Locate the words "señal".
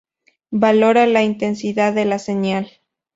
2.17-2.71